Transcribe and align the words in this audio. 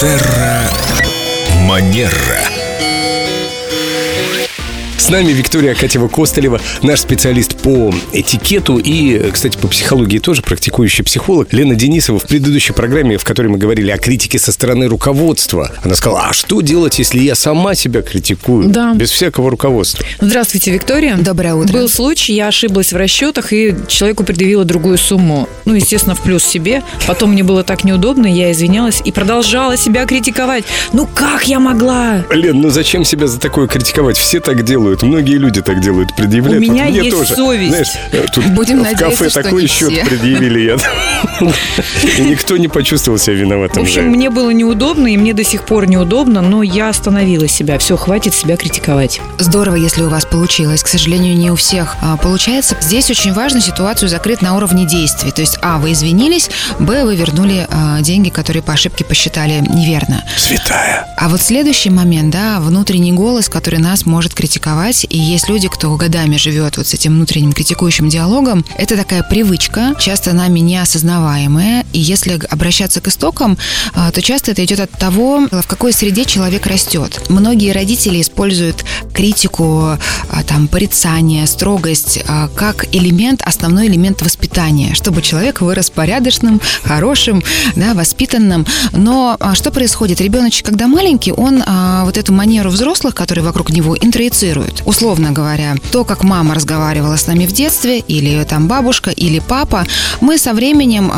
Терра 0.00 0.70
Манера. 1.66 2.47
С 5.08 5.10
нами 5.10 5.32
Виктория 5.32 5.72
Акатьева-Костолева, 5.72 6.60
наш 6.82 7.00
специалист 7.00 7.56
по 7.56 7.94
этикету 8.12 8.76
и, 8.76 9.30
кстати, 9.30 9.56
по 9.56 9.66
психологии 9.66 10.18
тоже 10.18 10.42
практикующий 10.42 11.02
психолог. 11.02 11.50
Лена 11.50 11.74
Денисова 11.74 12.18
в 12.18 12.24
предыдущей 12.24 12.74
программе, 12.74 13.16
в 13.16 13.24
которой 13.24 13.46
мы 13.46 13.56
говорили 13.56 13.90
о 13.90 13.96
критике 13.96 14.38
со 14.38 14.52
стороны 14.52 14.86
руководства, 14.86 15.72
она 15.82 15.94
сказала, 15.94 16.26
а 16.28 16.34
что 16.34 16.60
делать, 16.60 16.98
если 16.98 17.20
я 17.20 17.34
сама 17.36 17.74
себя 17.74 18.02
критикую? 18.02 18.68
Да. 18.68 18.92
Без 18.92 19.10
всякого 19.10 19.50
руководства. 19.50 20.04
Здравствуйте, 20.20 20.72
Виктория. 20.72 21.16
Доброе 21.16 21.54
утро. 21.54 21.72
Был 21.72 21.88
случай, 21.88 22.34
я 22.34 22.48
ошиблась 22.48 22.92
в 22.92 22.96
расчетах 22.96 23.54
и 23.54 23.74
человеку 23.86 24.24
предъявила 24.24 24.66
другую 24.66 24.98
сумму. 24.98 25.48
Ну, 25.64 25.72
естественно, 25.72 26.16
в 26.16 26.20
плюс 26.20 26.44
себе. 26.44 26.82
Потом 27.06 27.32
мне 27.32 27.42
было 27.42 27.64
так 27.64 27.82
неудобно, 27.82 28.26
я 28.26 28.52
извинялась 28.52 29.00
и 29.02 29.10
продолжала 29.10 29.78
себя 29.78 30.04
критиковать. 30.04 30.64
Ну, 30.92 31.06
как 31.06 31.48
я 31.48 31.60
могла? 31.60 32.26
Лен, 32.28 32.60
ну 32.60 32.68
зачем 32.68 33.04
себя 33.04 33.26
за 33.26 33.40
такое 33.40 33.68
критиковать? 33.68 34.18
Все 34.18 34.40
так 34.40 34.64
делают, 34.64 34.97
многие 35.02 35.36
люди 35.38 35.62
так 35.62 35.80
делают, 35.80 36.14
предъявляют. 36.14 36.58
У 36.58 36.72
меня 36.72 36.84
Вот 36.84 36.90
мне 36.92 37.00
есть 37.04 37.16
тоже. 37.16 37.34
совесть. 37.34 37.68
Знаешь, 37.70 37.92
э, 38.12 38.26
тут 38.32 38.46
Будем 38.52 38.80
в 38.80 38.82
надеяться, 38.82 39.04
кафе 39.04 39.30
что 39.30 39.42
такой 39.42 39.62
не 39.62 39.68
счет 39.68 39.92
все. 39.92 40.04
предъявили 40.04 40.60
я. 40.60 40.76
И 42.18 42.20
никто 42.30 42.56
не 42.56 42.68
почувствовал 42.68 43.18
себя 43.18 43.34
В 43.36 43.38
виноватым. 43.40 43.82
общем, 43.82 43.94
за 43.94 44.00
это. 44.00 44.08
мне 44.10 44.30
было 44.30 44.50
неудобно, 44.50 45.06
и 45.12 45.16
мне 45.16 45.32
до 45.34 45.44
сих 45.44 45.64
пор 45.64 45.86
неудобно, 45.86 46.40
но 46.40 46.62
я 46.62 46.88
остановила 46.88 47.48
себя. 47.48 47.78
Все, 47.78 47.96
хватит 47.96 48.34
себя 48.34 48.56
критиковать. 48.56 49.20
Здорово, 49.38 49.76
если 49.76 50.02
у 50.02 50.08
вас 50.08 50.24
получилось. 50.24 50.82
К 50.82 50.88
сожалению, 50.88 51.36
не 51.36 51.50
у 51.50 51.56
всех 51.56 51.96
а, 52.00 52.16
получается. 52.16 52.76
Здесь 52.80 53.10
очень 53.10 53.32
важно 53.32 53.60
ситуацию 53.60 54.08
закрыть 54.08 54.42
на 54.42 54.56
уровне 54.56 54.86
действий. 54.86 55.30
То 55.32 55.40
есть, 55.40 55.58
а, 55.62 55.78
вы 55.78 55.92
извинились, 55.92 56.50
б, 56.78 57.04
вы 57.04 57.16
вернули 57.16 57.66
а, 57.70 58.00
деньги, 58.00 58.28
которые 58.30 58.62
по 58.62 58.72
ошибке 58.72 59.04
посчитали 59.04 59.60
неверно. 59.68 60.24
Святая. 60.36 61.06
А 61.16 61.28
вот 61.28 61.40
следующий 61.40 61.90
момент, 61.90 62.30
да, 62.30 62.60
внутренний 62.60 63.12
голос, 63.12 63.48
который 63.48 63.78
нас 63.80 64.06
может 64.06 64.34
критиковать, 64.34 64.87
и 65.08 65.18
есть 65.18 65.48
люди, 65.48 65.68
кто 65.68 65.94
годами 65.96 66.36
живет 66.36 66.78
вот 66.78 66.86
с 66.86 66.94
этим 66.94 67.14
внутренним 67.14 67.52
критикующим 67.52 68.08
диалогом, 68.08 68.64
это 68.78 68.96
такая 68.96 69.22
привычка, 69.22 69.94
часто 70.00 70.32
нами 70.32 70.60
неосознаваемая, 70.60 71.84
и 71.92 71.98
если 71.98 72.40
обращаться 72.48 73.02
к 73.02 73.08
истокам, 73.08 73.58
а, 73.94 74.10
то 74.10 74.22
часто 74.22 74.52
это 74.52 74.64
идет 74.64 74.80
от 74.80 74.90
того, 74.90 75.46
в 75.50 75.66
какой 75.66 75.92
среде 75.92 76.24
человек 76.24 76.66
растет. 76.66 77.20
Многие 77.28 77.72
родители 77.72 78.20
используют 78.22 78.84
критику, 79.18 79.98
а, 80.30 80.42
там, 80.46 80.68
порицание, 80.68 81.44
строгость 81.48 82.20
а, 82.28 82.48
как 82.54 82.86
элемент, 82.94 83.42
основной 83.44 83.88
элемент 83.88 84.22
воспитания, 84.22 84.94
чтобы 84.94 85.22
человек 85.22 85.60
вырос 85.60 85.90
порядочным, 85.90 86.60
хорошим, 86.84 87.42
да, 87.74 87.94
воспитанным. 87.94 88.64
Но 88.92 89.36
а, 89.40 89.56
что 89.56 89.72
происходит? 89.72 90.20
Ребеночек, 90.20 90.66
когда 90.66 90.86
маленький, 90.86 91.32
он 91.32 91.64
вот 92.04 92.16
эту 92.16 92.32
манеру 92.32 92.70
взрослых, 92.70 93.14
которые 93.16 93.44
вокруг 93.44 93.70
него, 93.70 93.96
интроицирует. 94.00 94.82
Условно 94.84 95.32
говоря, 95.32 95.74
то, 95.90 96.04
как 96.04 96.22
мама 96.22 96.54
разговаривала 96.54 97.16
с 97.16 97.26
нами 97.26 97.46
в 97.46 97.52
детстве, 97.52 97.98
или 97.98 98.44
там 98.44 98.68
бабушка, 98.68 99.10
или 99.10 99.40
папа, 99.40 99.84
мы 100.20 100.38
со 100.38 100.52
временем 100.52 101.10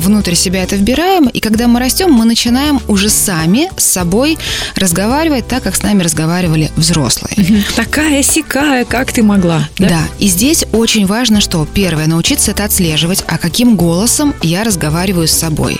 внутрь 0.00 0.34
себя 0.34 0.64
это 0.64 0.74
вбираем, 0.74 1.28
и 1.28 1.38
когда 1.38 1.68
мы 1.68 1.78
растем, 1.78 2.10
мы 2.12 2.24
начинаем 2.24 2.80
уже 2.88 3.08
сами 3.08 3.70
с 3.76 3.84
собой 3.84 4.38
разговаривать 4.74 5.46
так, 5.46 5.62
как 5.62 5.76
с 5.76 5.82
нами 5.82 6.02
разговаривали 6.02 6.72
взрослые. 6.76 7.43
Такая 7.76 8.22
сикая, 8.22 8.84
как 8.84 9.12
ты 9.12 9.22
могла? 9.22 9.68
Да? 9.78 10.00
и 10.18 10.28
здесь 10.28 10.64
очень 10.72 11.06
важно, 11.06 11.40
что 11.40 11.66
первое, 11.72 12.06
научиться 12.06 12.50
это 12.50 12.64
отслеживать, 12.64 13.24
а 13.26 13.38
каким 13.38 13.76
голосом 13.76 14.34
я 14.42 14.64
разговариваю 14.64 15.28
с 15.28 15.32
собой. 15.32 15.78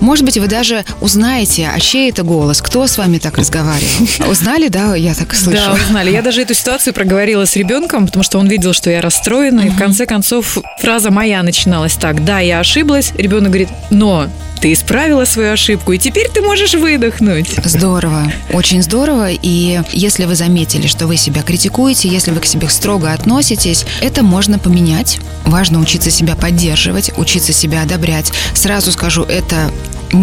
Может 0.00 0.24
быть, 0.24 0.38
вы 0.38 0.46
даже 0.46 0.84
узнаете, 1.00 1.70
а 1.74 1.80
чей 1.80 2.10
это 2.10 2.22
голос, 2.22 2.60
кто 2.60 2.86
с 2.86 2.98
вами 2.98 3.18
так 3.18 3.38
разговаривал. 3.38 4.30
Узнали, 4.30 4.68
да, 4.68 4.94
я 4.94 5.14
так 5.14 5.32
и 5.32 5.36
слышу. 5.36 5.58
Да, 5.58 5.72
узнали. 5.72 6.10
Я 6.10 6.22
даже 6.22 6.42
эту 6.42 6.54
ситуацию 6.54 6.92
проговорила 6.92 7.44
с 7.44 7.56
ребенком, 7.56 8.06
потому 8.06 8.22
что 8.22 8.38
он 8.38 8.48
видел, 8.48 8.72
что 8.72 8.90
я 8.90 9.00
расстроена. 9.00 9.62
И 9.62 9.70
в 9.70 9.78
конце 9.78 10.06
концов 10.06 10.58
фраза 10.80 11.10
моя 11.10 11.42
начиналась 11.42 11.94
так. 11.94 12.24
Да, 12.24 12.40
я 12.40 12.60
ошиблась. 12.60 13.12
Ребенок 13.16 13.48
говорит, 13.50 13.68
но 13.90 14.28
ты 14.60 14.72
исправила 14.72 15.24
свою 15.24 15.52
ошибку, 15.52 15.92
и 15.92 15.98
теперь 15.98 16.28
ты 16.28 16.40
можешь 16.40 16.74
выдохнуть. 16.74 17.50
Здорово, 17.64 18.32
очень 18.52 18.82
здорово. 18.82 19.30
И 19.30 19.80
если 19.92 20.24
вы 20.24 20.34
заметили, 20.34 20.86
что 20.86 21.06
вы 21.06 21.16
себя 21.16 21.42
критикуете, 21.42 22.08
если 22.08 22.30
вы 22.30 22.40
к 22.40 22.46
себе 22.46 22.68
строго 22.68 23.12
относитесь, 23.12 23.84
это 24.00 24.22
можно 24.22 24.58
поменять. 24.58 25.18
Важно 25.44 25.80
учиться 25.80 26.10
себя 26.10 26.36
поддерживать, 26.36 27.12
учиться 27.16 27.52
себя 27.52 27.82
одобрять. 27.82 28.32
Сразу 28.54 28.92
скажу, 28.92 29.22
это 29.22 29.70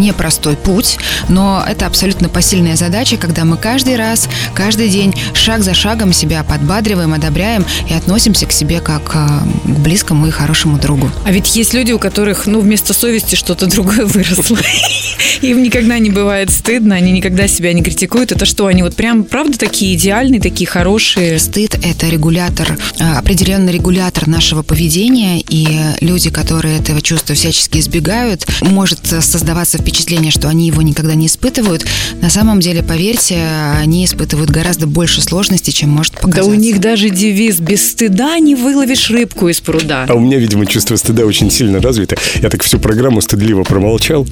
непростой 0.00 0.56
путь, 0.56 0.98
но 1.28 1.64
это 1.66 1.86
абсолютно 1.86 2.28
посильная 2.28 2.76
задача, 2.76 3.16
когда 3.16 3.44
мы 3.44 3.56
каждый 3.56 3.96
раз, 3.96 4.28
каждый 4.54 4.88
день, 4.88 5.14
шаг 5.32 5.62
за 5.62 5.74
шагом 5.74 6.12
себя 6.12 6.44
подбадриваем, 6.44 7.12
одобряем 7.12 7.64
и 7.88 7.94
относимся 7.94 8.46
к 8.46 8.52
себе 8.52 8.80
как 8.80 9.14
э, 9.14 9.28
к 9.64 9.78
близкому 9.78 10.26
и 10.26 10.30
хорошему 10.30 10.78
другу. 10.78 11.10
А 11.24 11.32
ведь 11.32 11.54
есть 11.56 11.74
люди, 11.74 11.92
у 11.92 11.98
которых, 11.98 12.46
ну, 12.46 12.60
вместо 12.60 12.92
совести 12.92 13.34
что-то 13.34 13.66
другое 13.74 14.06
выросло. 14.06 14.58
Им 15.42 15.62
никогда 15.62 15.98
не 15.98 16.10
бывает 16.10 16.50
стыдно, 16.50 16.94
они 16.94 17.12
никогда 17.12 17.48
себя 17.48 17.72
не 17.72 17.82
критикуют. 17.82 18.32
Это 18.32 18.44
что, 18.46 18.66
они 18.66 18.82
вот 18.82 18.96
прям, 18.96 19.24
правда, 19.24 19.58
такие 19.58 19.94
идеальные, 19.94 20.40
такие 20.40 20.66
хорошие? 20.66 21.38
Стыд– 21.38 21.78
это 21.82 22.08
регулятор, 22.08 22.76
э, 22.98 23.12
определенный 23.12 23.72
регулятор 23.72 24.26
нашего 24.26 24.62
поведения, 24.62 25.40
и 25.40 25.66
люди, 26.00 26.30
которые 26.30 26.78
этого 26.78 27.00
чувства 27.02 27.34
всячески 27.34 27.78
избегают, 27.78 28.46
может 28.62 29.12
э, 29.12 29.20
создаваться 29.20 29.78
впечатление, 29.84 30.30
что 30.30 30.48
они 30.48 30.66
его 30.66 30.80
никогда 30.80 31.14
не 31.14 31.26
испытывают. 31.26 31.84
На 32.22 32.30
самом 32.30 32.60
деле, 32.60 32.82
поверьте, 32.82 33.38
они 33.78 34.06
испытывают 34.06 34.48
гораздо 34.50 34.86
больше 34.86 35.20
сложностей, 35.20 35.72
чем 35.74 35.90
может 35.90 36.14
Да 36.14 36.20
показаться. 36.20 36.50
у 36.50 36.54
них 36.54 36.80
даже 36.80 37.10
девиз 37.10 37.60
«Без 37.60 37.90
стыда 37.90 38.38
не 38.38 38.54
выловишь 38.54 39.10
рыбку 39.10 39.48
из 39.48 39.60
пруда». 39.60 40.06
А 40.08 40.14
у 40.14 40.20
меня, 40.20 40.38
видимо, 40.38 40.64
чувство 40.64 40.96
стыда 40.96 41.24
очень 41.26 41.50
сильно 41.50 41.80
развито. 41.82 42.16
Я 42.40 42.48
так 42.48 42.62
всю 42.62 42.78
программу 42.78 43.20
стыдливо 43.20 43.62
промолчал. 43.64 44.26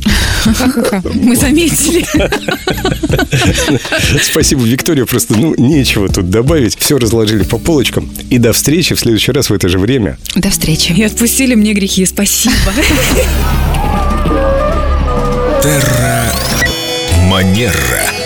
Мы 1.14 1.36
заметили. 1.36 2.06
Спасибо, 4.22 4.62
Виктория. 4.62 5.04
Просто, 5.04 5.34
ну, 5.36 5.54
нечего 5.58 6.08
тут 6.08 6.30
добавить. 6.30 6.78
Все 6.78 6.96
разложили 6.98 7.42
по 7.44 7.58
полочкам. 7.58 8.10
И 8.30 8.38
до 8.38 8.52
встречи 8.52 8.94
в 8.94 9.00
следующий 9.00 9.32
раз 9.32 9.50
в 9.50 9.52
это 9.52 9.68
же 9.68 9.78
время. 9.78 10.16
До 10.34 10.50
встречи. 10.50 10.92
И 10.92 11.02
отпустили 11.02 11.54
мне 11.54 11.74
грехи. 11.74 12.06
Спасибо. 12.06 12.54
Терра 15.62 16.26
Манера. 17.28 18.22